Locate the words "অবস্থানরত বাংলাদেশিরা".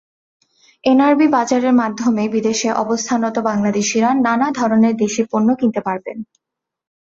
2.83-4.09